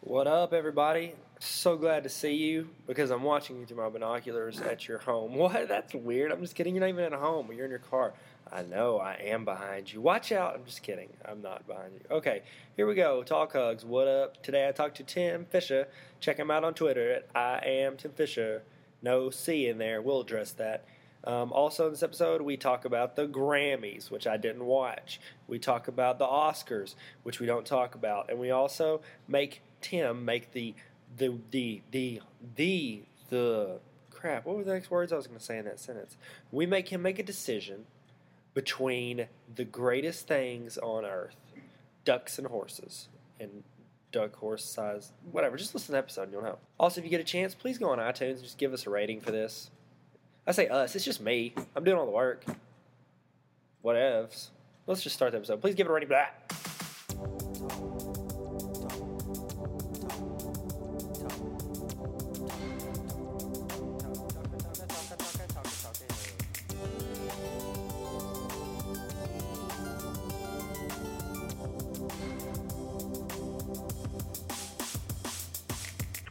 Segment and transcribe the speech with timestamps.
[0.00, 1.14] What up, everybody?
[1.40, 5.34] So glad to see you because I'm watching you through my binoculars at your home.
[5.36, 5.66] What?
[5.66, 6.30] That's weird.
[6.30, 6.74] I'm just kidding.
[6.76, 7.50] You're not even at home.
[7.52, 8.14] You're in your car.
[8.50, 8.98] I know.
[8.98, 10.00] I am behind you.
[10.00, 10.54] Watch out.
[10.54, 11.08] I'm just kidding.
[11.24, 12.16] I'm not behind you.
[12.16, 12.42] Okay,
[12.76, 13.24] here we go.
[13.24, 13.84] Talk Hugs.
[13.84, 14.40] What up?
[14.40, 15.88] Today I talked to Tim Fisher.
[16.20, 18.62] Check him out on Twitter at I am Tim Fisher.
[19.02, 20.00] No C in there.
[20.00, 20.84] We'll address that.
[21.24, 25.20] Um, also, in this episode, we talk about the Grammys, which I didn't watch.
[25.48, 26.94] We talk about the Oscars,
[27.24, 30.74] which we don't talk about, and we also make Tim make the
[31.16, 32.20] the the the
[32.56, 33.78] the the
[34.10, 34.46] crap.
[34.46, 36.16] What were the next words I was going to say in that sentence?
[36.50, 37.86] We make him make a decision
[38.54, 41.36] between the greatest things on earth,
[42.04, 43.62] ducks and horses, and
[44.10, 45.56] duck horse size, whatever.
[45.56, 46.58] Just listen to the episode and you'll know.
[46.78, 48.90] Also, if you get a chance, please go on iTunes and just give us a
[48.90, 49.70] rating for this.
[50.46, 51.54] I say us, it's just me.
[51.76, 52.44] I'm doing all the work.
[53.84, 54.48] Whatevs.
[54.86, 55.60] Let's just start the episode.
[55.60, 56.08] Please give it a rating.
[56.08, 56.26] Blah.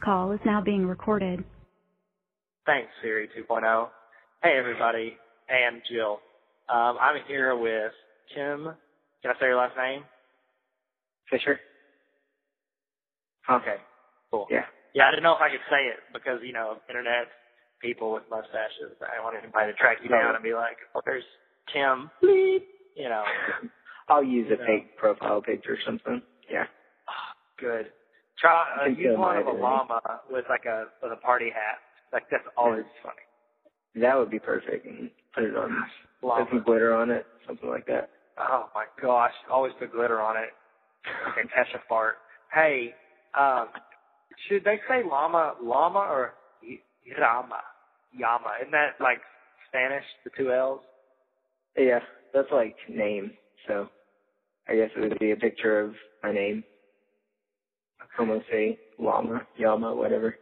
[0.07, 1.43] Call is now being recorded.
[2.65, 3.87] Thanks, Siri 2.0.
[4.41, 5.17] Hey, everybody,
[5.49, 6.19] and Jill.
[6.69, 7.91] Um, I'm here with
[8.33, 8.71] Tim.
[9.21, 10.03] Can I say your last name?
[11.29, 11.59] Fisher?
[13.49, 13.75] Okay,
[14.31, 14.47] cool.
[14.49, 14.63] Yeah.
[14.95, 17.27] Yeah, I didn't know if I could say it because, you know, internet
[17.81, 18.95] people with mustaches.
[19.01, 21.23] I wanted anybody to track you down and be like, oh, there's
[21.73, 22.09] Tim.
[22.23, 22.61] Bleep.
[22.95, 23.23] You know,
[24.09, 24.65] I'll use a Yeah.
[24.67, 26.21] fake profile picture or something.
[26.49, 26.63] Yeah.
[27.59, 27.87] good.
[28.39, 31.79] Try uh, use one of a llama with like a with a party hat.
[32.13, 34.01] Like that's always funny.
[34.03, 34.85] That would be perfect.
[35.33, 35.75] Put it on,
[36.21, 38.09] put some glitter on it, something like that.
[38.37, 40.49] Oh my gosh, always put glitter on it.
[41.31, 42.15] Okay, catch a fart.
[42.53, 42.93] Hey,
[43.37, 43.69] um,
[44.47, 46.79] should they say llama, llama or y-
[47.19, 47.61] llama?
[48.13, 48.53] Yama.
[48.61, 49.19] Isn't that like
[49.67, 50.81] Spanish, the two L's?
[51.77, 51.99] Yeah,
[52.33, 53.31] that's like name.
[53.67, 53.89] So
[54.67, 56.63] I guess it would be a picture of my name.
[58.17, 60.35] Como say llama, yama, whatever.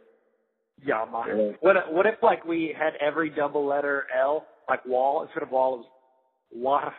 [0.82, 1.24] Yama.
[1.28, 1.52] Yeah.
[1.60, 5.74] What what if like we had every double letter L, like wall instead of wall
[5.74, 6.92] it was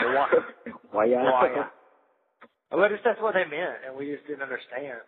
[0.00, 0.26] wa wa
[0.92, 1.22] Why yeah?
[1.22, 1.70] Waya.
[2.70, 4.98] What if that's what they meant and we just didn't understand?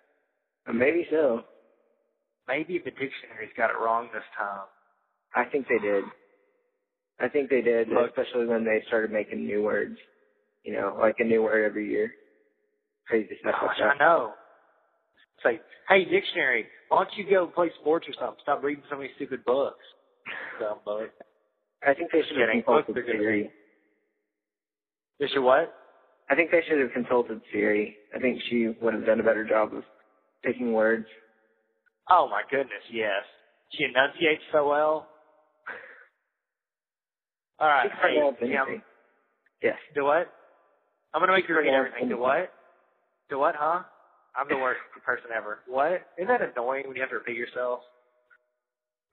[0.72, 1.42] Maybe so.
[2.48, 4.66] Maybe the dictionary's got it wrong this time.
[5.34, 6.04] I think they did.
[7.20, 8.10] I think they did, Look.
[8.10, 9.96] especially when they started making new words.
[10.64, 12.12] You know, like a new word every year.
[13.06, 13.98] Crazy stuff Gosh, like I that.
[15.42, 18.38] Say, hey, dictionary, why don't you go play sports or something?
[18.42, 19.84] Stop reading so many stupid books.
[20.60, 21.10] Dumb book.
[21.86, 23.50] I think they should have consulted Books are gonna Siri.
[25.20, 25.74] Is your what?
[26.28, 27.96] I think they should have consulted Siri.
[28.14, 29.84] I think she would have done a better job of
[30.42, 31.06] picking words.
[32.10, 33.22] Oh my goodness, yes.
[33.72, 35.08] She enunciates so well.
[37.60, 38.82] All right, hey, anything.
[39.62, 39.76] Yes.
[39.94, 40.32] do what?
[41.14, 42.08] I'm gonna make you read everything.
[42.08, 42.52] Do what?
[43.30, 43.82] Do what, huh?
[44.36, 45.60] I'm the worst person ever.
[45.66, 46.04] What?
[46.20, 47.80] Isn't that annoying when you have to repeat yourself?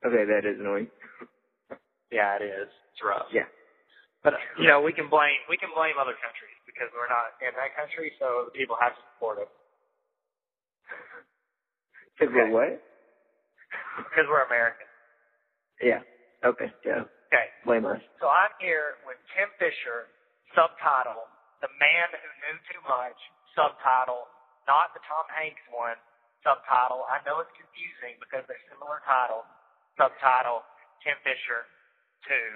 [0.04, 0.88] Okay, that is annoying.
[2.12, 2.68] Yeah, it is.
[2.92, 3.26] It's rough.
[3.32, 3.48] Yeah.
[4.22, 7.52] But you know, we can blame we can blame other countries because we're not in
[7.56, 9.50] that country, so the people have to support us
[12.16, 12.44] Because Okay.
[12.48, 12.80] we're what?
[14.08, 14.86] because we're American.
[15.82, 16.00] Yeah.
[16.44, 16.68] Okay.
[16.84, 17.04] Yeah.
[17.32, 17.98] Okay, Blame us.
[18.22, 20.06] so I'm here with Tim Fisher,
[20.54, 21.26] subtitle
[21.60, 23.18] "The Man Who Knew Too Much,"
[23.58, 24.28] subtitle
[24.68, 25.96] not the Tom Hanks one,
[26.44, 29.48] subtitle I know it's confusing because they're similar titles.
[29.96, 30.66] Subtitle
[31.04, 31.68] Tim Fisher
[32.26, 32.48] two,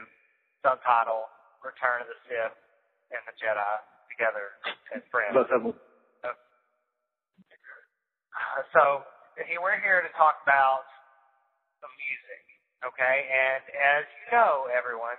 [0.64, 1.28] subtitle
[1.62, 2.56] Return of the Sith
[3.12, 3.74] and the Jedi
[4.12, 4.56] together
[4.94, 5.34] as friends.
[5.36, 5.76] Both of them.
[6.24, 6.34] Uh,
[8.74, 9.02] so
[9.46, 10.86] here we're here to talk about
[11.82, 12.44] the music,
[12.86, 13.26] okay?
[13.26, 15.18] And as you know, everyone,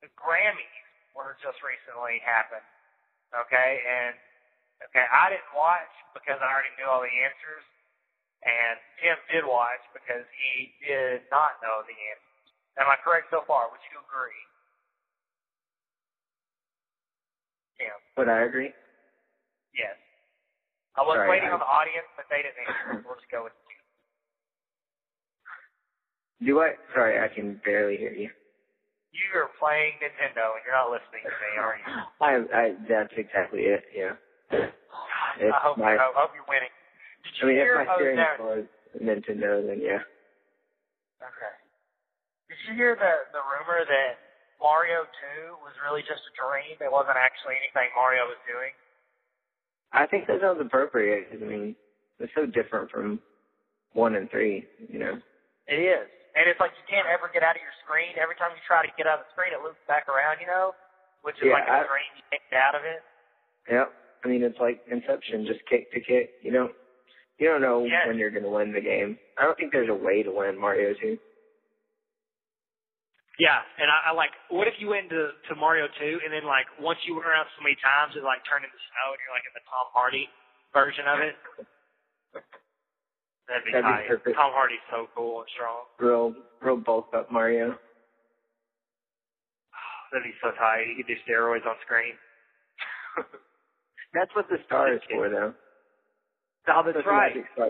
[0.00, 0.80] the Grammys
[1.16, 2.64] were just recently happened,
[3.32, 3.80] okay?
[3.84, 4.16] And
[4.84, 7.64] okay, I didn't watch because I already knew all the answers,
[8.44, 12.44] and Tim did watch because he did not know the answers.
[12.80, 13.68] Am I correct so far?
[13.72, 14.42] Would you agree?
[17.80, 18.72] Tim, Would I agree?
[19.72, 19.96] yes.
[20.96, 23.04] I was Sorry, waiting I- on the audience, but they didn't answer.
[23.04, 23.52] We'll just go with
[26.40, 26.46] you.
[26.46, 26.76] Do I?
[26.94, 28.30] Sorry, I can barely hear you.
[29.12, 31.84] You are playing Nintendo and you're not listening to me, are you?
[32.20, 33.84] I, I, that's exactly it.
[33.94, 34.16] Yeah.
[34.52, 36.72] I hope, my, I hope you're winning.
[37.24, 37.76] Did you I mean, if hear?
[37.82, 38.64] my oh, steering there- was
[38.96, 40.02] Nintendo, then yeah.
[41.20, 41.54] Okay.
[42.48, 44.12] Did you hear the the rumor that
[44.62, 45.04] Mario
[45.50, 46.78] 2 was really just a dream?
[46.80, 48.72] It wasn't actually anything Mario was doing.
[49.92, 51.28] I think that sounds appropriate.
[51.32, 51.74] I mean,
[52.20, 53.20] It's so different from
[53.92, 55.18] one and three, you know.
[55.68, 56.06] It is.
[56.36, 58.12] And it's like you can't ever get out of your screen.
[58.20, 60.46] Every time you try to get out of the screen, it loops back around, you
[60.46, 60.76] know,
[61.24, 63.00] which is Yeah, like a I- screen you can't get out of it.
[63.72, 63.88] Yep.
[64.26, 66.34] I mean, it's like Inception, just kick to kick.
[66.42, 66.74] You don't,
[67.38, 68.10] you don't know Yes.
[68.10, 69.14] when you're going to win the game.
[69.38, 71.14] I don't think there's a way to win Mario 2.
[73.38, 74.32] Yeah, and I, I like.
[74.48, 77.44] What if you went to to Mario Two, and then like once you went around
[77.52, 80.24] so many times, it like turned into snow, and you're like in the Tom Hardy
[80.72, 81.36] version of it.
[83.44, 84.40] That'd be That'd be perfect.
[84.40, 85.84] Tom Hardy's so cool and strong.
[86.00, 86.32] Real,
[86.64, 87.76] real bulked up Mario.
[90.16, 90.88] That'd be so tight.
[90.88, 92.16] You could do steroids on screen.
[94.16, 95.52] That's what the star is for, though.
[96.72, 97.36] Oh, that's right.
[97.52, 97.68] Star.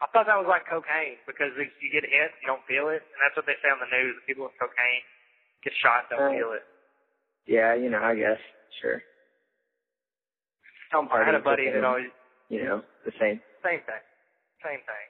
[0.00, 3.02] I thought that was like cocaine because if you get hit, you don't feel it,
[3.02, 4.14] and that's what they say on the news.
[4.24, 5.02] People with cocaine
[5.66, 6.64] get shot, don't Uh, feel it.
[7.44, 8.38] Yeah, you know, I guess.
[8.80, 9.02] Sure.
[10.94, 12.08] Tom I had a buddy that always
[12.48, 13.42] You know, the same.
[13.62, 14.02] same thing,
[14.64, 15.06] same thing.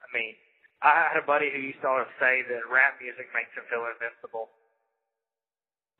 [0.00, 0.34] I mean,
[0.80, 3.84] I had a buddy who used to always say that rap music makes him feel
[3.86, 4.50] invincible.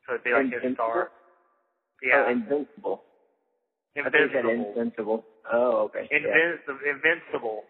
[0.07, 1.11] So it'd be like his Invincible?
[1.99, 2.25] Star.
[2.25, 3.03] Oh, Yeah, invincible.
[3.97, 4.73] I think you said invincible.
[4.75, 5.25] invincible.
[5.51, 6.07] Oh, okay.
[6.11, 6.17] Yeah.
[6.17, 7.63] Invincible, invincible,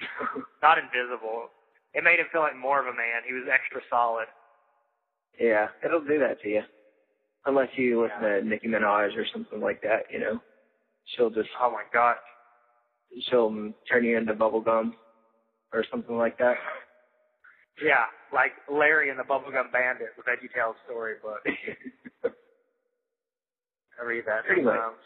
[0.62, 1.48] not invisible.
[1.94, 3.22] It made him feel like more of a man.
[3.26, 4.26] He was extra solid.
[5.40, 6.62] Yeah, it'll do that to you.
[7.44, 10.40] Unless you listen to Nicki Minaj or something like that, you know.
[11.14, 12.16] She'll just Oh my god.
[13.30, 13.50] she'll
[13.90, 14.94] turn you into bubble gum
[15.72, 16.56] or something like that.
[17.82, 21.40] Yeah, like Larry and the Bubblegum Bandit, the Veggie Tales story book.
[24.00, 24.74] I read that Pretty much.
[24.76, 25.02] sometimes.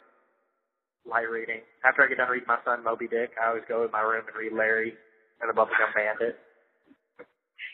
[1.08, 1.62] Light reading.
[1.84, 4.24] After I get done reading my son Moby Dick, I always go in my room
[4.26, 4.92] and read Larry
[5.40, 6.36] and the Bubblegum Bandit.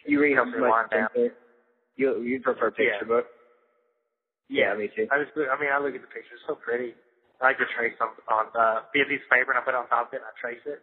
[0.07, 1.09] You read me much down.
[1.97, 3.09] You you prefer picture Yeah.
[3.09, 3.27] book?
[4.49, 5.09] Yeah, me too.
[5.11, 6.95] I just, I mean, I look at the pictures, so pretty.
[7.43, 9.75] I like to trace on, on uh, be a piece of paper and I put
[9.75, 10.81] it on top of it and I trace it.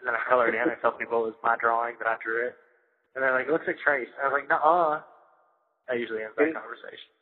[0.00, 2.16] And then I color it in and tell people it was my drawing that I
[2.24, 2.56] drew it.
[3.14, 4.08] And they're like, it looks like trace.
[4.16, 5.04] And I was like, nuh-uh.
[5.92, 7.12] That usually ends that conversation.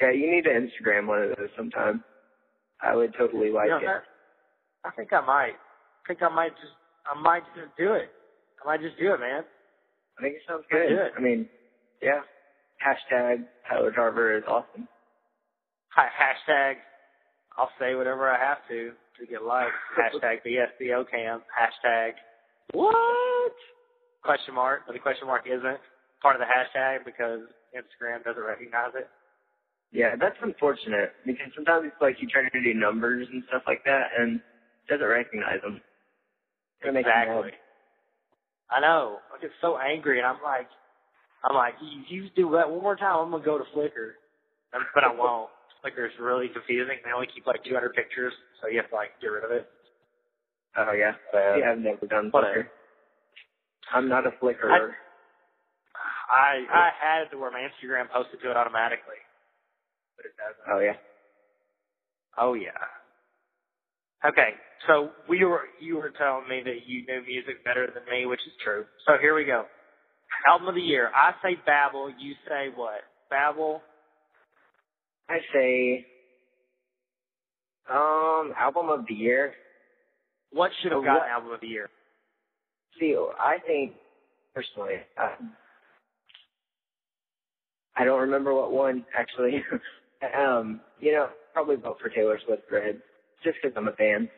[0.00, 2.04] Yeah, you need to Instagram one of those sometime.
[2.80, 3.86] I would totally like you know, it.
[3.86, 4.02] that,
[4.84, 5.54] I think I might.
[5.58, 6.72] I think I might just,
[7.04, 8.10] I might just do it.
[8.62, 9.42] I might just do it, man.
[10.18, 10.92] I think it sounds good.
[10.92, 11.12] it.
[11.16, 11.48] I mean,
[12.02, 12.20] yeah.
[12.78, 14.86] Hashtag Tyler Tarver is awesome.
[15.94, 16.74] Hi, hashtag,
[17.56, 19.74] I'll say whatever I have to to get likes.
[19.98, 21.42] Hashtag BSBO cam.
[21.50, 22.12] Hashtag,
[22.72, 23.52] what?
[24.22, 24.82] Question mark.
[24.86, 25.80] But the question mark isn't
[26.22, 27.40] part of the hashtag because
[27.74, 29.08] Instagram doesn't recognize it.
[29.92, 33.82] Yeah, that's unfortunate because sometimes it's like you try to do numbers and stuff like
[33.84, 35.80] that and it doesn't recognize them.
[36.84, 37.28] It makes me mad.
[37.28, 37.52] Exactly.
[38.70, 39.18] I know.
[39.32, 40.68] I get so angry, and I'm like,
[41.42, 44.20] I'm like, you, you do that one more time, I'm gonna go to Flickr,
[44.94, 45.48] but I won't.
[45.80, 46.98] Flickr is really confusing.
[47.04, 49.68] They only keep like 200 pictures, so you have to like get rid of it.
[50.76, 51.12] Oh yeah.
[51.32, 52.66] See, I've never done Flickr.
[53.94, 54.68] I'm not a Flickr.
[56.30, 59.16] I I had it to where my Instagram posted to it automatically,
[60.18, 60.66] but it doesn't.
[60.74, 60.98] Oh yeah.
[62.38, 62.84] Oh yeah.
[64.26, 64.50] Okay,
[64.88, 68.40] so we were you were telling me that you knew music better than me, which
[68.46, 68.84] is true.
[69.06, 69.64] So here we go.
[70.48, 71.10] Album of the year.
[71.14, 72.10] I say Babel.
[72.18, 73.02] You say what?
[73.30, 73.80] Babel.
[75.30, 76.06] I say
[77.90, 79.54] um album of the year.
[80.50, 81.90] What should have gotten album of the year?
[82.98, 83.92] See, I think
[84.54, 85.36] personally, uh,
[87.96, 89.62] I don't remember what one actually.
[90.22, 93.00] um, you know, probably vote for Taylor Swift Red,
[93.44, 94.28] just because I'm a fan.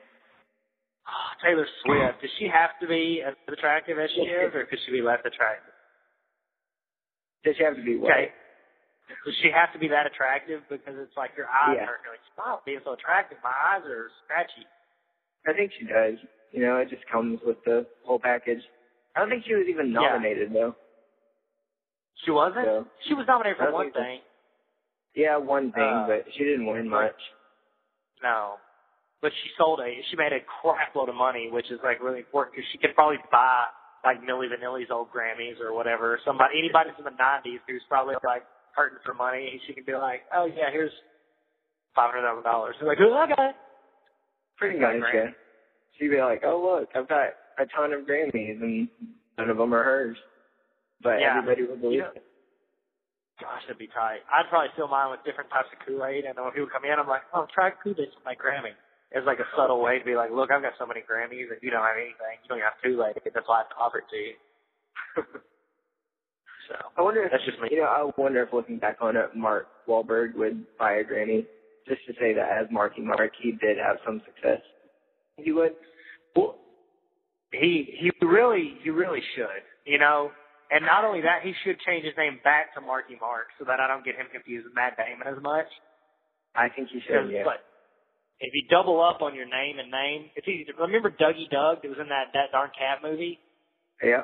[1.09, 2.21] Oh, Taylor Swift.
[2.21, 5.21] Does she have to be as attractive as she is, or could she be less
[5.25, 5.73] attractive?
[7.45, 8.13] Does she have to be what?
[8.13, 8.33] Okay.
[9.25, 10.63] Does she have to be that attractive?
[10.69, 11.89] Because it's like your eyes Yeah.
[11.89, 13.39] are like, stop being so attractive.
[13.43, 14.67] My eyes are scratchy.
[15.49, 16.19] I think she does.
[16.53, 18.63] You know, it just comes with the whole package.
[19.17, 20.01] I don't think she was even Yeah.
[20.15, 20.77] nominated though.
[22.25, 22.67] She wasn't.
[22.67, 24.21] So, She was nominated for one thing.
[25.15, 27.17] Yeah, one thing, Uh, but she didn't win much.
[28.23, 28.57] No.
[29.23, 32.21] But she sold a, she made a crap load of money, which is like really
[32.21, 33.67] important because she could probably buy
[34.05, 36.19] like Milli Vanilli's old Grammys or whatever.
[36.25, 40.23] Somebody, anybody from the 90s who's probably like hurting for money, she can be like,
[40.35, 40.93] oh yeah, here's
[41.99, 42.73] $500,000.
[42.81, 43.51] They're like, oh, okay.
[44.57, 45.31] Pretty a yeah.
[45.99, 48.89] She'd be like, "Oh look, I've got a ton of Grammys, and
[49.39, 50.17] none of them are hers."
[51.03, 51.39] But Yeah.
[51.39, 52.25] everybody would believe You know- it.
[53.41, 54.21] Gosh, that'd be tight.
[54.29, 56.93] I'd probably fill mine with different types of Kool-Aid, and then when people come in,
[56.93, 58.77] I'm like, oh, try Kool-Aid for my Grammy.
[59.11, 61.59] It's like a subtle way to be like, look, I've got so many Grammys, and
[61.65, 62.37] you don't have anything.
[62.45, 63.17] You don't even have Kool-Aid.
[63.35, 64.35] That's why I have to offer it to you.
[66.69, 67.69] so, I wonder if that's just me.
[67.73, 67.89] you know.
[67.91, 71.47] I wonder if looking back on it, Mark Wahlberg would buy a Grammy
[71.89, 74.61] just to say that as Marky Mark, he did have some success.
[75.37, 75.73] He would.
[76.37, 76.57] Well,
[77.53, 80.31] he he really he really should, you know.
[80.71, 83.81] And not only that, he should change his name back to Marky Mark so that
[83.81, 85.67] I don't get him confused with Matt Damon as much.
[86.55, 87.31] I think you should.
[87.31, 87.43] Yeah.
[87.45, 87.67] But
[88.39, 91.11] if you double up on your name and name, it's easy to remember.
[91.11, 93.39] Dougie Doug that was in that that darn cat movie.
[94.03, 94.23] Yeah.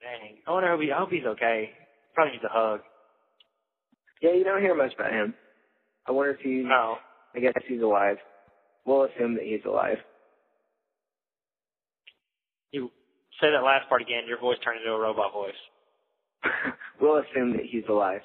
[0.00, 0.92] Dang, I wonder if he.
[0.92, 1.70] I hope he's okay.
[2.14, 2.80] Probably needs a hug.
[4.22, 5.34] Yeah, you don't hear much about him.
[6.06, 6.64] I wonder if he's.
[6.64, 6.96] No.
[7.34, 8.16] I guess he's alive.
[8.84, 9.98] We'll assume that he's alive.
[12.70, 12.90] You
[13.40, 14.26] say that last part again.
[14.26, 15.60] Your voice turned into a robot voice.
[17.00, 18.20] we'll assume that he's alive.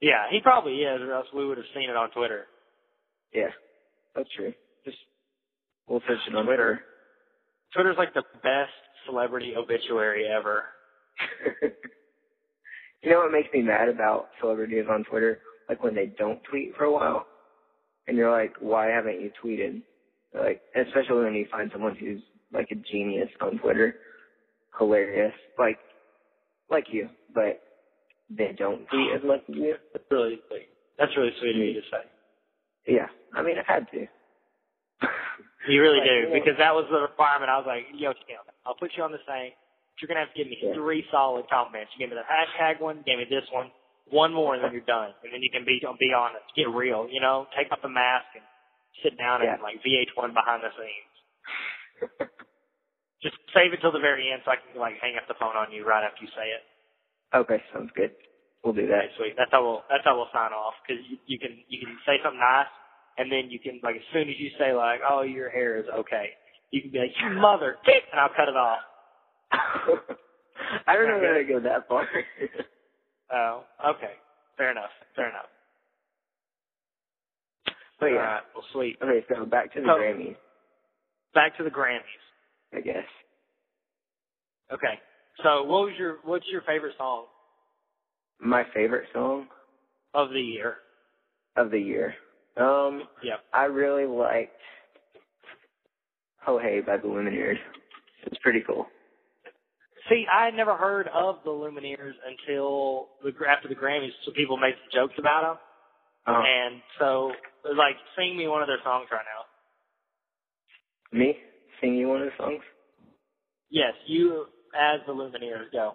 [0.00, 2.46] Yeah, he probably is, or else we would have seen it on Twitter.
[3.34, 3.50] Yeah,
[4.14, 4.52] that's true.
[4.84, 4.96] Just
[5.86, 6.80] we'll search it on Twitter.
[7.74, 8.72] Twitter's like the best
[9.06, 10.64] celebrity obituary ever.
[13.02, 15.40] you know what makes me mad about celebrities on Twitter?
[15.68, 17.26] Like when they don't tweet for a while,
[18.06, 19.82] and you're like, why haven't you tweeted?
[20.34, 23.96] Like, especially when you find someone who's like a genius on Twitter,
[24.78, 25.78] hilarious, like,
[26.70, 27.60] like you, but
[28.30, 29.74] they don't tweet as much as you.
[29.92, 30.68] That's really sweet.
[30.98, 32.04] That's really sweet of you to say.
[32.86, 34.06] Yeah, I mean, I had to.
[35.68, 37.50] you really do because that was the requirement.
[37.50, 39.52] I was like, yo, Tim, I'll put you on the same.
[40.00, 40.72] You're gonna have to give me yeah.
[40.72, 41.92] three solid compliments.
[41.92, 43.68] You gave me the hashtag one, gave me this one,
[44.08, 45.12] one more, and then you're done.
[45.20, 47.04] And then you can be be honest, get real.
[47.10, 48.44] You know, take off the mask and
[49.04, 49.54] sit down yeah.
[49.54, 51.09] and like VH1 behind the scenes.
[53.22, 55.56] Just save it till the very end so I can like hang up the phone
[55.56, 56.64] on you right after you say it.
[57.36, 58.12] Okay, sounds good.
[58.64, 59.12] We'll do that.
[59.12, 59.34] Okay, sweet.
[59.36, 62.16] That's how we'll that's how we'll sign off because you, you can you can say
[62.24, 62.72] something nice
[63.18, 65.86] and then you can like as soon as you say like oh your hair is
[65.92, 66.32] okay
[66.70, 68.78] you can be like you mother and I'll cut it off.
[70.86, 72.06] I don't know that I go that far.
[73.32, 73.64] oh,
[73.96, 74.14] okay.
[74.56, 74.90] Fair enough.
[75.16, 75.48] Fair enough.
[77.98, 78.42] But yeah, right.
[78.54, 78.96] well, sweet.
[79.02, 80.36] Okay, so back to the so, Grammys.
[81.34, 82.00] Back to the Grammys.
[82.74, 83.04] I guess.
[84.72, 84.98] Okay.
[85.42, 87.24] So, what was your what's your favorite song?
[88.40, 89.46] My favorite song
[90.14, 90.76] of the year.
[91.56, 92.14] Of the year.
[92.56, 93.02] Um.
[93.22, 93.36] Yeah.
[93.52, 94.52] I really liked
[96.46, 97.58] "Oh Hey" by the Lumineers.
[98.26, 98.86] It's pretty cool.
[100.08, 104.56] See, I had never heard of the Lumineers until the after the Grammys, so people
[104.56, 105.56] made some jokes about them.
[106.26, 106.42] Uh-huh.
[106.42, 107.32] And so,
[107.76, 109.39] like, sing me one of their songs right now.
[111.12, 111.36] Me?
[111.80, 112.62] Sing you one of the songs?
[113.70, 114.46] Yes, you
[114.78, 115.94] as the Lumineers go.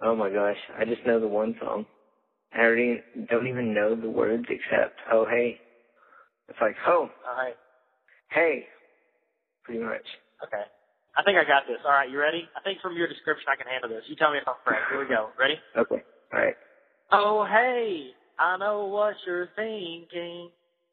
[0.00, 1.86] Oh my gosh, I just know the one song.
[2.54, 5.58] I already don't even know the words except "Oh hey."
[6.48, 7.54] It's like "Oh, all right,
[8.30, 8.66] hey,"
[9.64, 10.02] pretty much.
[10.44, 10.62] Okay,
[11.16, 11.78] I think I got this.
[11.84, 12.48] All right, you ready?
[12.56, 14.04] I think from your description I can handle this.
[14.08, 14.82] You tell me if I'm correct.
[14.90, 15.30] Here we go.
[15.38, 15.54] Ready?
[15.76, 16.02] Okay.
[16.32, 16.54] All right.
[17.12, 18.08] Oh hey,
[18.38, 20.50] I know what you're thinking.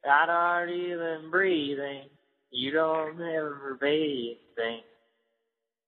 [0.08, 2.08] I aren't even breathing.
[2.50, 4.82] You don't ever be anything.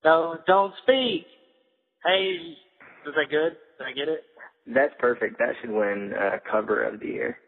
[0.04, 1.26] No, don't speak.
[2.04, 2.57] Hey,
[3.07, 3.57] is that good?
[3.78, 4.21] Did I get it?
[4.66, 5.38] That's perfect.
[5.38, 7.38] That should win uh, cover of the year.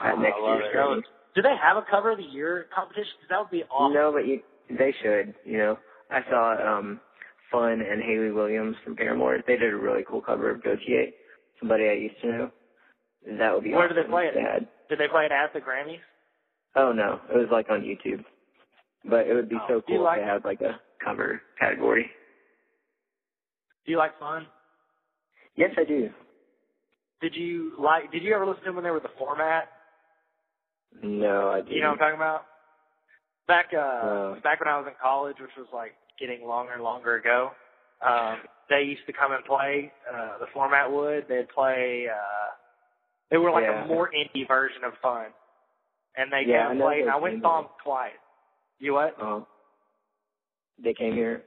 [0.00, 0.78] At oh, next I love year's it.
[0.78, 1.04] Was,
[1.36, 3.12] do they have a cover of the year competition?
[3.18, 3.94] Because that would be awesome.
[3.94, 5.34] No, but you, they should.
[5.44, 5.78] You know,
[6.10, 7.00] I saw um,
[7.50, 9.38] Fun and Hayley Williams from Paramore.
[9.46, 11.12] They did a really cool cover of Gotye,
[11.60, 12.50] somebody I used to know.
[13.38, 13.70] That would be.
[13.70, 13.78] Awesome.
[13.78, 14.68] Where awesome did they play it?
[14.88, 16.02] Did they play it at the Grammys?
[16.76, 18.24] Oh no, it was like on YouTube.
[19.04, 22.10] But it would be oh, so cool like, if they had like a cover category.
[23.84, 24.46] Do you like Fun?
[25.56, 26.08] Yes, I do.
[27.20, 28.10] Did you like?
[28.12, 29.68] Did you ever listen to them when they were the format?
[31.02, 31.72] No, I didn't.
[31.72, 32.44] You know what I'm talking about?
[33.46, 36.82] Back uh, uh, back when I was in college, which was like getting longer and
[36.82, 37.50] longer ago,
[38.06, 38.38] um,
[38.70, 39.92] they used to come and play.
[40.10, 42.06] Uh, the format would they'd play.
[42.10, 42.50] Uh,
[43.30, 43.84] they were like yeah.
[43.84, 45.26] a more indie version of Fun,
[46.16, 46.94] and they yeah, came I.
[46.96, 48.12] And I went and saw them twice.
[48.78, 49.16] You what?
[49.20, 49.40] Uh,
[50.82, 51.42] they came here.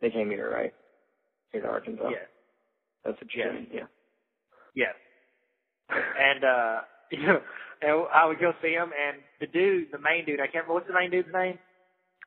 [0.00, 0.72] They came here, right?
[1.52, 2.08] Here to Arkansas.
[2.10, 2.16] Yeah.
[3.04, 3.54] That's what you Yes.
[3.54, 3.66] mean.
[3.72, 3.86] Yeah.
[4.74, 4.94] Yes.
[5.90, 7.40] and uh you know,
[7.82, 10.74] and I would go see him, and the dude, the main dude, I can't remember
[10.74, 11.58] what's the main dude's name.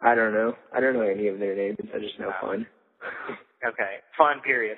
[0.02, 0.56] I don't know.
[0.75, 1.78] I don't know any of their names.
[1.96, 2.66] I just know fun.
[3.63, 4.75] Okay, fun period.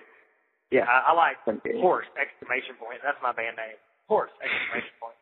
[0.69, 0.85] yeah.
[0.85, 1.41] I, I like
[1.81, 3.01] horse exclamation point.
[3.01, 3.81] That's my band name.
[4.07, 5.17] Horse exclamation point.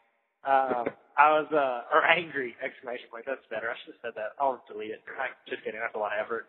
[0.45, 3.25] Um, I was uh or angry exclamation point.
[3.25, 3.69] That's better.
[3.71, 4.33] I should have said that.
[4.41, 5.01] I'll delete it.
[5.19, 5.79] I, just kidding.
[5.79, 6.47] That's a lot of effort.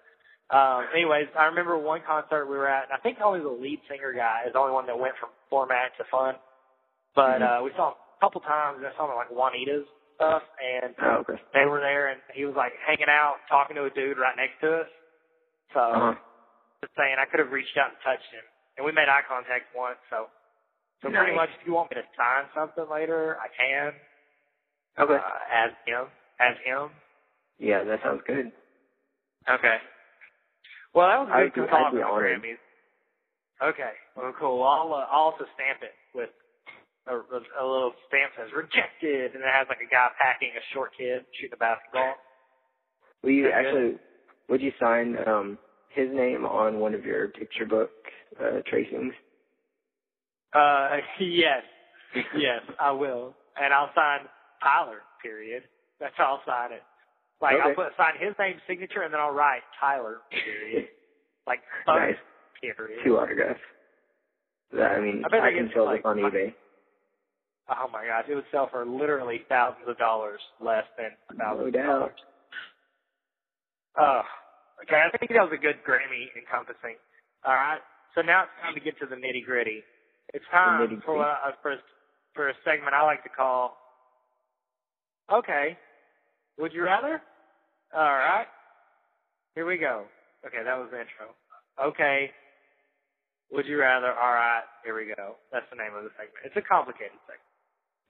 [0.50, 3.80] Um, anyways, I remember one concert we were at, and I think only the lead
[3.88, 6.36] singer guy is the only one that went from format to fun.
[7.14, 7.60] But Mhm.
[7.60, 8.84] uh, we saw him a couple times.
[8.84, 9.86] I saw him at like Juanita's
[10.16, 11.40] stuff, and Oh, okay.
[11.54, 14.60] they were there, and he was like hanging out, talking to a dude right next
[14.60, 14.88] to us.
[15.72, 16.14] So Uh-huh.
[16.82, 18.44] just saying, I could have reached out and touched him,
[18.76, 19.98] and we made eye contact once.
[20.10, 20.28] So,
[21.04, 23.92] so pretty much, if you want me to sign something later, I can.
[24.98, 25.14] Okay.
[25.14, 26.06] Uh, as him,
[26.40, 26.90] as him.
[27.58, 28.50] yeah, that sounds good.
[29.50, 29.76] Okay.
[30.94, 32.40] Well, that was a good be- talk I'd be about honored.
[32.42, 33.68] Grammys.
[33.68, 33.92] Okay.
[34.16, 34.62] Well, cool.
[34.62, 36.30] I'll, uh, I'll also stamp it with
[37.06, 40.50] a, a, a little stamp that says rejected, and it has like a guy packing
[40.56, 42.14] a short kid shooting a basketball.
[43.22, 43.66] Will you That's good.
[43.66, 43.98] actually?
[44.48, 45.58] Would you sign um
[45.90, 47.90] his name on one of your picture book
[48.40, 49.14] uh, tracings?
[50.54, 51.62] Uh, yes,
[52.36, 54.20] yes, I will, and I'll sign
[54.62, 55.00] Tyler.
[55.22, 55.62] Period.
[56.00, 56.82] That's how I'll sign it.
[57.40, 60.18] Like I'll put sign his name, signature, and then I'll write Tyler.
[60.30, 60.88] Period.
[61.46, 62.16] Like Nice.
[62.62, 63.00] period.
[63.04, 63.60] Two autographs.
[64.72, 66.54] I mean, I bet I, can sell like, this on eBay.
[67.68, 71.64] Oh my gosh, it would sell for literally thousands of dollars less than a thousand
[71.66, 71.84] No doubt.
[71.86, 72.20] dollars.
[74.00, 74.22] Oh,
[74.82, 75.02] okay.
[75.04, 76.96] I think that was a good Grammy encompassing.
[77.44, 77.80] All right.
[78.14, 79.82] So now it's time to get to the nitty gritty.
[80.34, 81.76] It's time for I, for a,
[82.34, 83.78] for a segment I like to call.
[85.32, 85.78] Okay.
[86.58, 87.22] Would you rather?
[87.94, 88.46] All right.
[89.54, 90.06] Here we go.
[90.46, 91.34] Okay, that was the intro.
[91.82, 92.30] Okay.
[93.52, 94.08] Would you rather?
[94.12, 94.64] All right.
[94.84, 95.36] Here we go.
[95.52, 96.44] That's the name of the segment.
[96.44, 97.40] It's a complicated segment.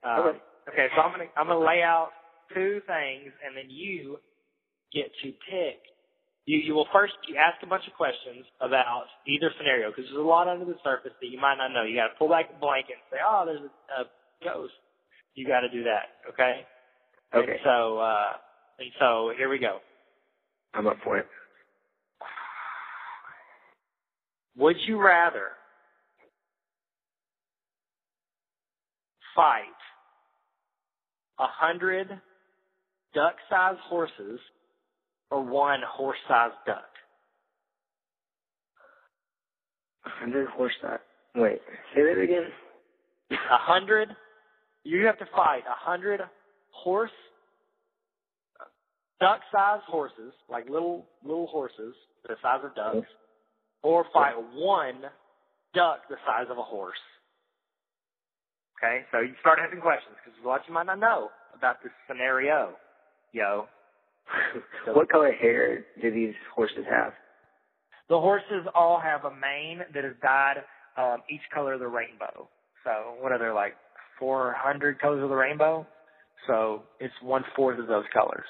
[0.03, 0.39] Um, Okay.
[0.69, 2.11] okay, so I'm gonna I'm gonna lay out
[2.53, 4.19] two things, and then you
[4.93, 5.81] get to pick.
[6.45, 10.21] You you will first you ask a bunch of questions about either scenario because there's
[10.23, 11.83] a lot under the surface that you might not know.
[11.83, 14.05] You got to pull back the blanket and say, oh, there's a, a
[14.43, 14.73] ghost.
[15.33, 16.29] You got to do that.
[16.29, 16.61] Okay.
[17.33, 18.33] Okay, And so uh,
[18.79, 19.79] and so here we go.
[20.73, 21.25] I'm up for it.
[24.57, 25.49] Would you rather
[29.35, 29.63] fight
[31.39, 32.07] a hundred
[33.13, 34.39] duck-sized horses
[35.35, 36.85] or one horse-sized duck?
[40.05, 41.01] Hundred horse that.
[41.35, 41.59] Wait,
[41.93, 42.45] say that again.
[43.31, 44.07] A hundred.
[44.85, 46.21] You have to fight a hundred
[46.71, 47.11] horse,
[49.19, 51.93] duck-sized horses, like little little horses
[52.27, 53.07] the size of ducks,
[53.83, 55.01] or fight one
[55.73, 56.95] duck the size of a horse.
[58.77, 61.83] Okay, so you start asking questions because there's a lot you might not know about
[61.83, 62.73] this scenario.
[63.33, 63.67] Yo,
[64.93, 67.13] what color hair do these horses have?
[68.09, 70.57] the horses all have a mane that is dyed
[70.97, 72.47] um, each color of the rainbow.
[72.83, 73.73] So what are there like
[74.19, 75.87] 400 colors of the rainbow?
[76.47, 78.45] So it's one fourth of those colors.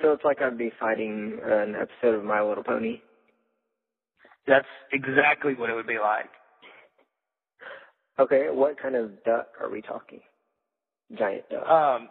[0.00, 3.00] So it's like I'd be fighting an episode of My Little Pony.
[4.46, 6.30] That's exactly what it would be like.
[8.20, 10.20] Okay, what kind of duck are we talking?
[11.18, 11.66] Giant duck.
[11.66, 12.08] Um,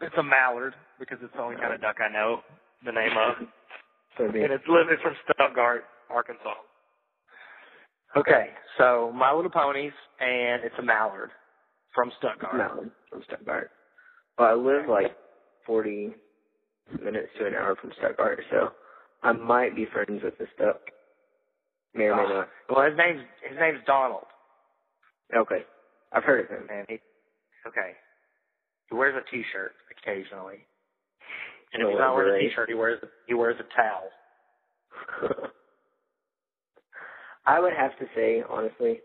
[0.00, 2.40] it's a mallard because it's the only kind of duck I know
[2.84, 3.34] the name of,
[4.18, 6.54] so be and it's living from Stuttgart, Arkansas.
[8.16, 11.30] Okay, so My Little Ponies, and it's a mallard
[11.94, 12.56] from Stuttgart.
[12.56, 13.70] mountain from Stuttgart.
[14.38, 15.14] Well, I live like
[15.66, 16.14] 40
[17.02, 18.70] minutes to an hour from Stuttgart, so
[19.22, 20.80] I might be friends with this duck.
[21.94, 22.48] May or may Ah, not.
[22.70, 24.24] Well, his name's his name's Donald,
[25.36, 25.64] Okay,
[26.12, 26.68] I've heard of him.
[26.70, 26.94] and he
[27.66, 27.92] okay.
[28.90, 30.64] He wears a T-shirt occasionally,
[31.72, 32.48] and if Oh, he's not wearing a.
[32.48, 34.10] T-shirt, he wears he wears a towel.
[37.46, 39.00] I would have to say, honestly,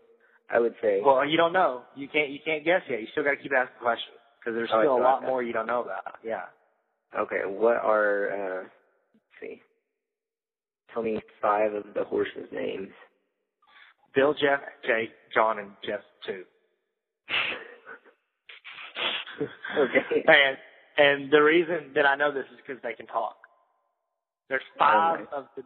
[0.50, 1.82] I would say, Well, you don't know.
[1.96, 3.00] You can't you can't guess yet.
[3.00, 5.52] You still got to keep asking questions because there's Oh, still a lot more you
[5.52, 6.18] don't know about.
[6.22, 6.42] Yeah.
[7.18, 9.62] okay, what are, uh, let's see,
[10.92, 12.88] tell me five of the horses' names.
[14.14, 16.44] Bill, Jeff, Jake, John, and Jeff too.
[19.78, 20.24] Okay.
[20.28, 20.56] And
[20.96, 23.36] and the reason that I know this is because they can talk.
[24.48, 25.30] There's oh, five Okay.
[25.32, 25.62] of the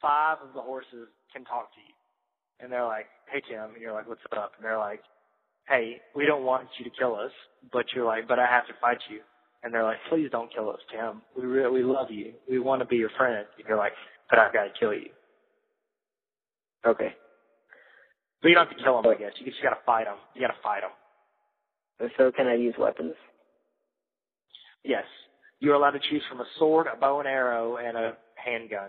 [0.00, 1.94] five of the horses can talk to you,
[2.60, 5.02] and they're like, "Hey Tim," and you're like, "What's up?" And they're like,
[5.68, 7.32] "Hey, we don't want you to kill us,
[7.72, 9.20] but you're like, but I have to fight you."
[9.64, 11.22] And they're like, "Please don't kill us, Tim.
[11.36, 12.34] We re- we love you.
[12.50, 13.92] We want to be your friend." And you're like,
[14.30, 15.10] "But I've got to kill you."
[16.86, 17.14] Okay.
[18.42, 19.32] But you don't have to kill them, I guess.
[19.38, 20.16] You just got to fight them.
[20.34, 20.90] You got to fight them.
[22.18, 23.14] So can I use weapons?
[24.84, 25.04] Yes.
[25.60, 28.88] You're allowed to choose from a sword, a bow and arrow, and a handgun.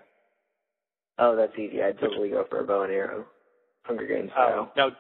[1.20, 1.84] Oh, that's easy.
[1.84, 3.26] I'd totally go for a bow and arrow.
[3.84, 4.72] Hunger Games oh, style.
[4.72, 4.92] Oh no,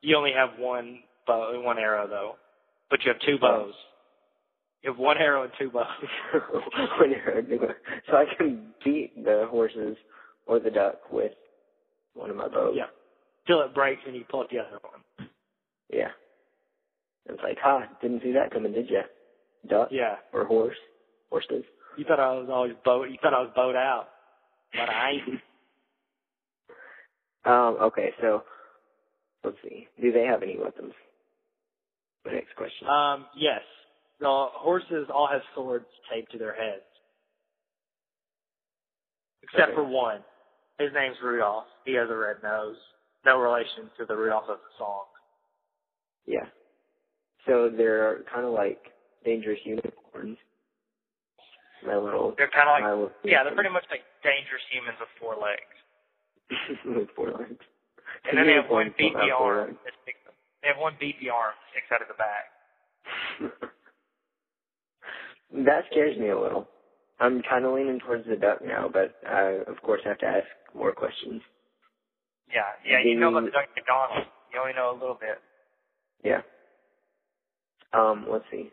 [0.00, 2.36] you only have one bow, one arrow though,
[2.90, 3.40] but you have two oh.
[3.40, 3.74] bows.
[4.82, 5.86] You have one arrow and two bows.
[7.00, 7.70] One arrow, two bows.
[8.06, 9.96] so I can beat the horses
[10.46, 11.32] or the duck with
[12.12, 12.74] one of my bows.
[12.76, 12.84] yeah,
[13.46, 15.28] till it breaks and you pull up the other one.
[15.90, 16.08] Yeah.
[17.26, 19.02] It's like, ha, didn't see that coming, did you?
[19.68, 20.76] Duck Yeah, or horse?
[21.30, 21.64] Horses.
[21.96, 23.08] you thought I was always boat.
[23.10, 24.08] You thought I was bowed out,
[24.72, 25.40] but I ain't.
[27.46, 28.42] Um, okay, so
[29.44, 29.86] let's see.
[30.00, 30.94] Do they have any weapons?
[32.24, 32.88] The next question.
[32.88, 33.60] Um, yes,
[34.18, 36.80] the horses all have swords taped to their heads.
[39.42, 39.74] except Okay.
[39.74, 40.20] for one.
[40.78, 41.66] His name's Rudolph.
[41.84, 42.76] He has a red nose.
[43.26, 45.04] No relation to the Rudolph of the song.
[46.26, 46.46] Yeah.
[47.46, 48.80] So they're kind of like
[49.24, 50.38] dangerous unicorns.
[51.86, 52.34] My little.
[52.38, 55.76] They're kind of like, little yeah, they're pretty much like dangerous humans with four legs.
[56.86, 57.60] with four legs.
[58.28, 60.18] And then they have one beefy arm that sticks.
[60.62, 62.44] They have one beefy arm that sticks out of the back.
[65.66, 66.66] that scares me a little.
[67.20, 70.46] I'm kind of leaning towards the duck now, but I, of course, have to ask
[70.74, 71.42] more questions.
[72.48, 73.00] Yeah, yeah.
[73.04, 74.26] You know about The- the Duck McDonald.
[74.52, 75.38] You only know a little bit.
[76.24, 76.40] Yeah.
[77.94, 78.70] Um, let's see.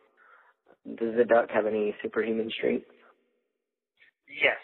[0.97, 2.87] Does the duck have any superhuman strength?
[4.27, 4.57] Yes.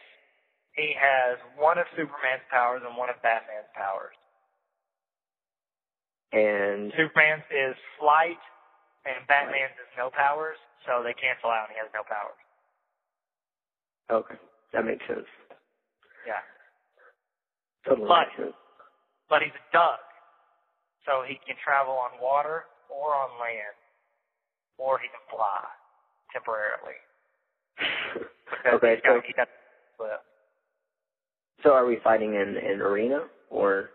[0.74, 4.13] He has one of Superman's powers and one of Batman's powers.
[6.34, 8.41] And Superman's is flight,
[9.06, 12.38] and Batman's is no powers, so they cancel out, and he has no powers.
[14.12, 14.39] okay,
[14.74, 15.28] that makes sense.
[16.26, 16.41] Yeah.
[17.86, 18.58] Totally But- makes sense.
[19.30, 20.00] But he's a duck,
[21.06, 23.76] so he can travel on water or on land,
[24.78, 25.63] or he can fly
[26.34, 26.98] temporarily.
[28.74, 29.48] Okay, he's got, so he got
[29.98, 30.22] flip.
[31.63, 33.92] so are we fighting in an arena or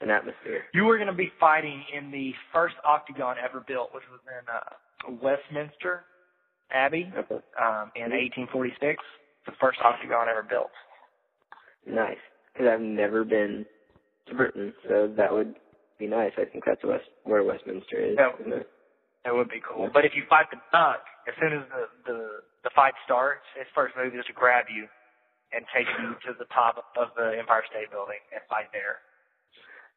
[0.00, 0.64] an atmosphere?
[0.72, 4.46] You were going to be fighting in the first octagon ever built, which was in
[4.48, 6.04] uh, Westminster
[6.72, 9.02] Abbey Okay, um, in 1846.
[9.46, 10.70] The first octagon ever built.
[11.86, 12.16] nice.
[12.52, 13.66] Because I've never been
[14.28, 15.54] to Britain, so that would
[15.98, 16.32] be nice.
[16.38, 18.16] I think that's West where Westminster is.
[18.18, 18.58] Yeah.
[19.24, 19.90] That would be cool.
[19.92, 22.18] But if you fight the duck, as soon as the, the,
[22.64, 24.88] the fight starts, his first move is to grab you
[25.52, 29.02] and take you to the top of the Empire State Building and fight there.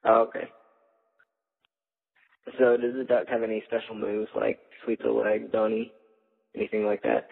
[0.04, 0.52] Oh, okay.
[2.60, 5.96] So does the duck have any special moves like sweep the leg, Donnie,
[6.52, 7.32] anything like that?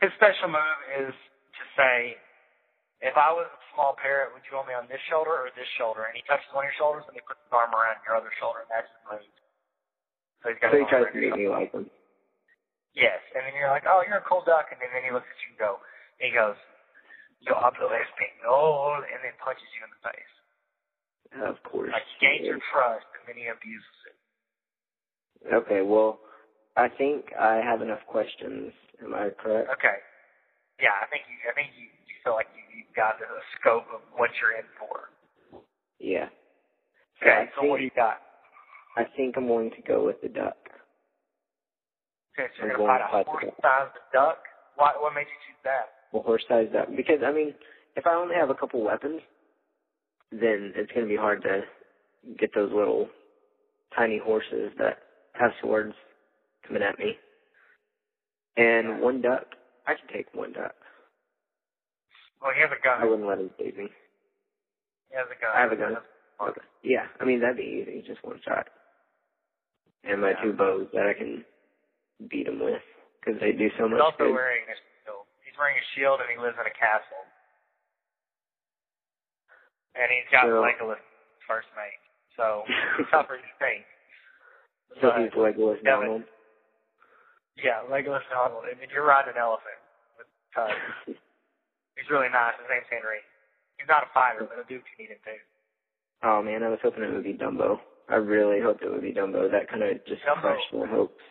[0.00, 2.16] His special move is to say,
[3.04, 5.68] if I was a small parrot, would you want me on this shoulder or this
[5.76, 6.08] shoulder?
[6.08, 8.32] And he touches one of your shoulders and he puts his arm around your other
[8.40, 9.28] shoulder, and that's his move.
[10.46, 11.90] So So he tries to make me like him.
[12.94, 15.28] Yes, and then you're like, oh, you're a cool duck, and then, then he looks
[15.28, 15.82] at you and go,
[16.16, 16.56] he goes,
[17.44, 20.34] yo hablo español, and then punches you in the face.
[21.44, 21.92] Of course.
[21.92, 24.16] Like, he gains your trust, and then he abuses it.
[25.52, 26.24] Okay, well,
[26.76, 28.72] I think I have enough questions.
[29.04, 29.68] Am I correct?
[29.76, 30.00] Okay.
[30.80, 33.28] Yeah, I think you, I think you, you feel like you, you've got the
[33.60, 35.12] scope of what you're in for.
[36.00, 36.32] Yeah.
[37.20, 38.20] Okay, so think, what do you got?
[38.96, 40.56] I think I'm going to go with the duck.
[42.38, 44.38] Okay, so you're going to fight a the horse-sized duck?
[44.76, 45.88] Why, what made you choose that?
[46.12, 46.88] Well, horse-sized duck.
[46.96, 47.54] Because I mean,
[47.96, 49.20] if I only have a couple weapons,
[50.32, 51.62] then it's going to be hard to
[52.38, 53.08] get those little
[53.96, 54.98] tiny horses that
[55.34, 55.94] have swords
[56.66, 57.16] coming at me.
[58.56, 59.44] And one duck,
[59.86, 60.74] I could take one duck.
[62.42, 63.00] Well, he has a gun.
[63.00, 63.88] I wouldn't let him save me.
[65.10, 65.52] He has a gun.
[65.54, 65.96] I have a gun.
[66.40, 66.60] Okay.
[66.82, 68.68] Yeah, I mean that'd be easy, just one shot.
[70.06, 70.42] And my Yeah.
[70.42, 71.44] two bows that I can
[72.28, 72.82] beat him with,
[73.20, 74.32] because they do so He's much also good.
[74.34, 75.26] wearing a shield.
[75.44, 77.24] He's wearing a shield and he lives in a castle.
[79.96, 81.00] And he's got So- Legolas
[81.46, 81.98] first mate.
[82.36, 82.64] So
[82.98, 83.84] he's tougher than you
[85.00, 86.22] so But, he's Legolas Donald.
[87.56, 88.64] Yeah, Legolas Donald.
[88.64, 89.80] I mean, you're riding an elephant
[90.18, 90.70] with Tug.
[91.96, 92.52] He's really nice.
[92.60, 93.24] His name's Henry.
[93.78, 95.40] He's not a fighter, but a dude can eat him too.
[96.22, 97.80] oh man, I was hoping it would be Dumbo.
[98.08, 99.50] I really hoped it would be Dumbo.
[99.50, 100.40] That kind of just Dumbo.
[100.40, 101.22] crushed my hopes.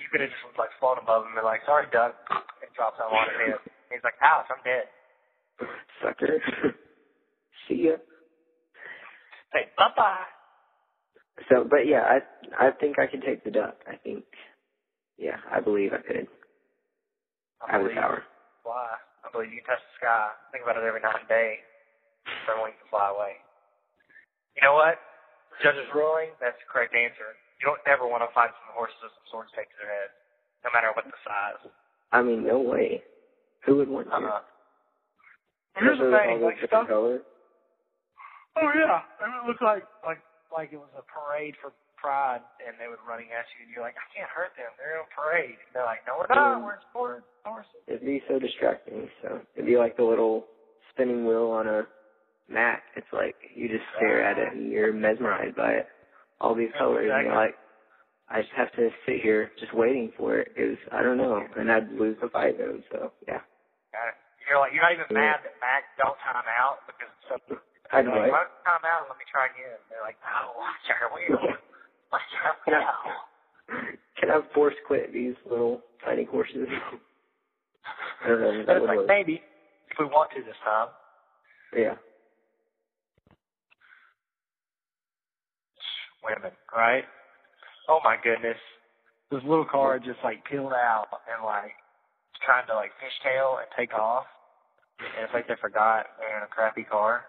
[0.00, 3.14] You could have just like flown above him and like, sorry, Doug, and dropped something
[3.14, 3.60] on his head.
[3.92, 4.88] He's like, ouch, I'm dead.
[6.02, 6.40] Sucker.
[7.68, 8.00] See ya.
[9.52, 10.24] Say bye bye.
[11.48, 13.76] So, but yeah, I I think I could take the duck.
[13.86, 14.24] I think,
[15.18, 16.26] yeah, I believe I could.
[17.60, 18.22] I have the believe power.
[18.64, 18.96] Fly.
[19.24, 20.32] I believe you can touch the sky.
[20.52, 21.60] Think about it every night and day.
[22.48, 23.36] Someone can fly away.
[24.56, 24.96] You know what?
[25.60, 27.36] Judge's ruling, that's the correct answer.
[27.60, 30.10] You don't ever want to fight some horses with some swords taped to their head,
[30.64, 31.60] no matter what the size.
[32.12, 33.04] I mean, no way.
[33.68, 34.16] Who would want to?
[34.16, 34.40] Uh-huh.
[35.76, 36.88] Here's the thing, like stuff.
[36.88, 37.22] colors.
[38.56, 40.18] Oh yeah, it would look like like
[40.50, 41.70] like it was a parade for
[42.00, 44.72] pride, and they were running at you, and you're like, I can't hurt them.
[44.80, 45.60] They're in a parade.
[45.60, 46.58] And they're like, No, we're not.
[46.58, 46.64] Mm.
[46.64, 47.80] We're in sports horses.
[47.86, 49.06] It'd be so distracting.
[49.22, 50.48] So it'd be like the little
[50.90, 51.84] spinning wheel on a
[52.50, 52.82] mat.
[52.96, 55.86] It's like you just stare at it and you're mesmerized by it.
[56.40, 57.54] All these colors, and you're like,
[58.30, 61.70] I just have to sit here just waiting for it because I don't know, and
[61.70, 62.82] I'd lose the fight then.
[62.90, 63.44] So yeah,
[63.92, 64.16] Got it.
[64.48, 67.60] You're like, you're not even mad that Mac don't time out because it's so.
[67.92, 68.10] I know.
[68.14, 68.30] Like, Right?
[68.32, 69.76] Why don't you time out let me try again?
[69.90, 71.38] They're like, No, watch our wheel.
[72.12, 73.94] Watch our Can I, wheel.
[74.18, 76.66] can I force quit these little tiny horses?
[78.24, 78.60] I don't know.
[78.60, 79.42] if That it's like maybe.
[79.98, 80.88] we want to this time.
[81.76, 81.94] Yeah.
[86.24, 87.04] Women, right?
[87.88, 88.58] Oh my goodness.
[89.30, 91.72] This little car just like peeled out and like
[92.44, 94.26] trying to like fishtail and take off.
[95.00, 97.24] And it's like they forgot they're in a crappy car.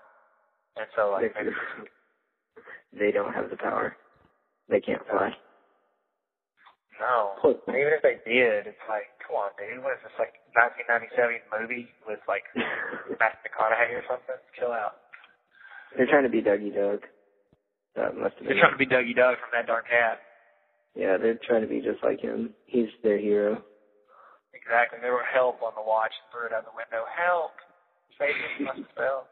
[0.76, 3.96] And so like They, they don't have the power.
[4.70, 5.32] They can't fly.
[7.00, 7.34] No.
[7.66, 9.82] And even if they did, it's like, come on, dude.
[9.82, 12.46] What is this, like 1997 movie with like
[13.20, 14.38] Matthew McConaughey or something?
[14.54, 15.02] Chill out.
[15.98, 17.02] They're trying to be Dougie Doug.
[17.96, 20.20] That must have They're trying to be Dougie Doug from that dark hat.
[20.96, 22.52] Yeah, they're trying to be just like him.
[22.66, 23.64] He's their hero.
[24.54, 25.00] Exactly.
[25.02, 27.04] There were help on the watch and threw it out the window.
[27.12, 27.52] Help!
[28.20, 29.28] Safety must have fell.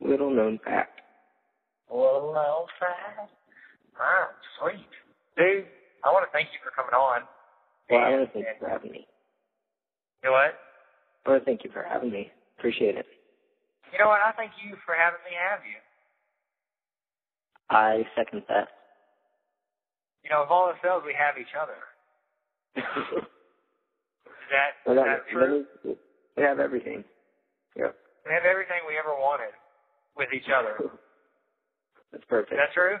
[0.00, 1.00] Little known fact.
[1.90, 3.30] Little known fact.
[3.98, 4.28] Ah,
[4.60, 4.90] sweet.
[5.38, 5.66] Dude,
[6.04, 7.22] I want to thank you for coming on.
[7.90, 9.06] Well, I And- want to thank you for having me.
[10.22, 10.54] You know what?
[11.24, 12.30] I want to thank you for having me.
[12.58, 13.06] Appreciate it.
[13.92, 14.20] You know what?
[14.20, 15.78] I thank you for having me have you.
[17.74, 18.68] I second that.
[20.22, 21.76] You know, of all the cells, we have each other.
[22.78, 25.66] Is that, well, that, that true?
[25.84, 25.96] is,
[26.36, 27.02] we have everything.
[27.76, 27.96] Yep.
[28.26, 29.50] We have everything we ever wanted
[30.16, 30.78] with each other.
[32.12, 32.52] That's perfect.
[32.52, 32.96] Is that true?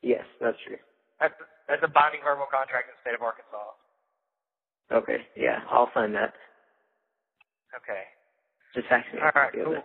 [0.00, 0.80] yes, that's true.
[1.20, 1.34] That's
[1.68, 3.76] that's a binding verbal contract in the state of Arkansas.
[4.88, 6.32] Okay, yeah, I'll sign that.
[7.76, 8.08] Okay.
[8.72, 9.52] Just fax me a All right.
[9.52, 9.84] Cool.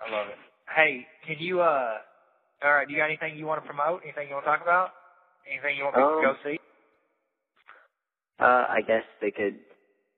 [0.00, 0.38] I love it.
[0.74, 1.98] Hey, can you uh?
[2.64, 2.86] All right.
[2.86, 4.02] Do you got anything you want to promote?
[4.04, 4.90] Anything you want to talk about?
[5.50, 6.58] Anything you want people to Um, go see?
[8.38, 9.56] Uh, I guess they could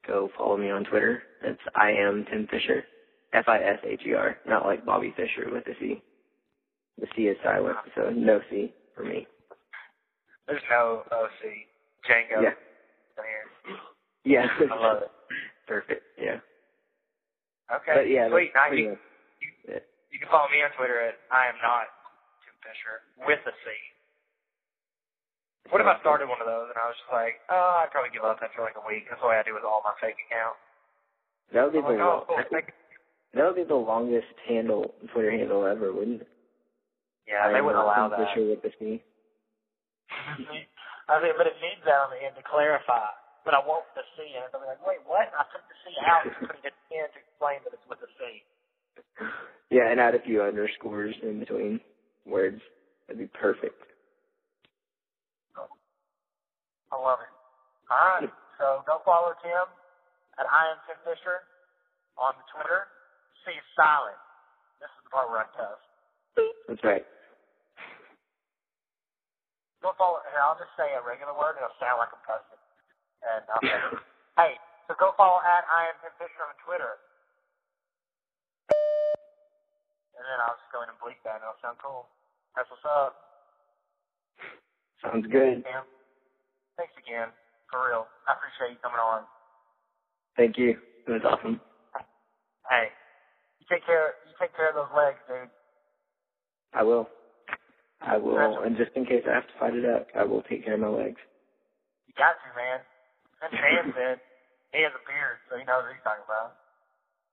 [0.07, 1.23] go follow me on Twitter.
[1.43, 2.85] It's I am Tim Fisher.
[3.33, 6.03] F I S H E R, not like Bobby Fischer with a C.
[6.99, 9.27] The C is silent, so no C for me.
[10.47, 11.69] There's no OC.
[12.09, 12.43] Django.
[12.43, 12.55] Yeah.
[14.25, 14.49] Yeah.
[14.73, 15.11] I love it.
[15.67, 16.03] Perfect.
[16.19, 16.41] Yeah.
[17.71, 17.93] Okay.
[17.95, 18.51] But yeah, Sweet.
[18.55, 18.97] Now pretty you,
[20.11, 21.85] you can follow me on Twitter at I am not
[22.63, 23.67] Fisher with a C.
[25.69, 28.09] What if I started one of those and I was just like, oh, I'd probably
[28.11, 29.05] give up after like a week.
[29.09, 30.61] That's the way I do with all my fake accounts.
[31.53, 32.41] That would be I'm the like, oh, cool.
[33.37, 36.31] That would be the longest handle Twitter handle ever, wouldn't it?
[37.29, 38.33] Yeah, I they wouldn't allow that.
[38.33, 39.05] Fisher with a C.
[41.09, 43.13] I think, but it needs that on the end to clarify.
[43.45, 44.53] But I want the C in it.
[44.53, 45.29] I'll be like, wait, what?
[45.37, 48.11] I took the C out and put it in to explain that it's with a
[48.17, 48.23] C.
[49.71, 51.81] Yeah, and add a few underscores in between
[52.29, 52.61] words.
[53.07, 53.81] That'd be perfect.
[56.89, 57.33] I love it.
[57.93, 58.33] All right.
[58.57, 59.69] So go follow Tim
[60.41, 61.45] at I am Tim Fisher
[62.17, 62.89] on Twitter.
[63.45, 64.17] See is silent.
[64.81, 65.81] This is the part where I cuss.
[66.69, 67.05] That's right.
[69.85, 70.21] Go follow.
[70.27, 72.63] Here, I'll just say a regular word and it'll sound like I'm cussing.
[73.23, 74.03] And I'll uh, say,
[74.37, 74.53] hey,
[74.89, 76.99] so go follow at I am Tim Fisher on Twitter.
[80.19, 82.11] And then I'll just go in and bleep that and it'll sound cool.
[82.57, 83.17] That's what's up.
[85.03, 85.65] Sounds good.
[86.77, 87.29] Thanks again.
[87.71, 88.09] For real.
[88.27, 89.23] I appreciate you coming on.
[90.37, 90.79] Thank you.
[91.07, 91.61] It was awesome.
[92.69, 92.93] Hey,
[93.61, 94.15] you take care.
[94.25, 95.49] You take care of those legs, dude.
[96.73, 97.09] I will.
[98.01, 98.63] I will.
[98.63, 100.81] And just in case I have to fight it out, I will take care of
[100.81, 101.21] my legs.
[102.07, 102.81] You got to, man.
[103.43, 104.21] And Dan said
[104.73, 106.55] he has a beard, so he knows what he's talking about.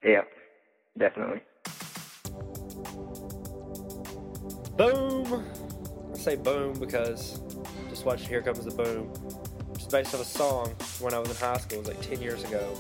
[0.04, 0.26] Yeah,
[0.98, 1.42] definitely.
[4.78, 5.46] Boom!
[6.14, 7.40] I say boom because
[7.90, 9.10] just watch Here Comes the Boom.
[9.74, 11.78] It's based on a song when I was in high school.
[11.78, 12.76] It was like 10 years ago.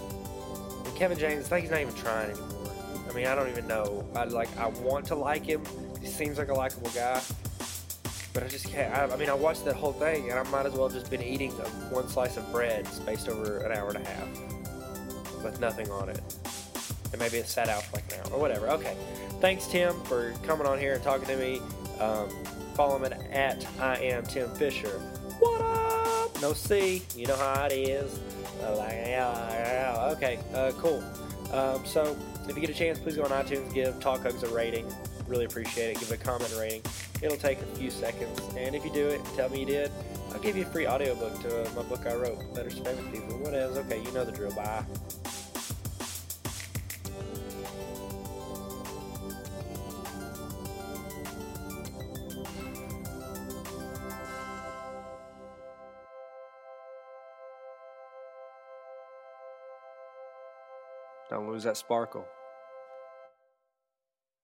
[0.85, 2.49] And Kevin James, I think he's not even trying anymore.
[3.09, 4.05] I mean, I don't even know.
[4.13, 4.49] I like.
[4.57, 5.63] I want to like him.
[6.01, 7.21] He seems like a likable guy.
[8.33, 8.93] But I just can't.
[8.93, 11.23] I, I mean, I watched that whole thing, and I might as well just been
[11.23, 14.27] eating a, one slice of bread spaced over an hour and a half
[15.41, 16.19] with nothing on it.
[17.13, 18.67] And maybe it sat out for like an hour or whatever.
[18.71, 18.97] Okay.
[19.39, 21.61] Thanks, Tim, for coming on here and talking to me.
[21.99, 22.29] Um,
[22.73, 24.99] follow me at I am Tim Fisher.
[25.39, 26.41] What up?
[26.41, 27.03] No C.
[27.15, 28.19] You know how it is.
[28.61, 31.03] Uh, Okay, uh, cool.
[31.51, 34.47] Um, so if you get a chance, please go on iTunes, give Talk Hugs a
[34.47, 34.85] rating.
[35.27, 35.99] Really appreciate it.
[35.99, 36.81] Give it a comment rating.
[37.21, 38.39] It'll take a few seconds.
[38.55, 39.91] And if you do it, tell me you did.
[40.31, 43.05] I'll give you a free audiobook to uh, my book I wrote, Letters to Famous
[43.11, 43.39] People.
[43.39, 43.77] What else?
[43.77, 44.53] Okay, you know the drill.
[44.53, 44.83] Bye.
[61.55, 62.27] Lose that sparkle.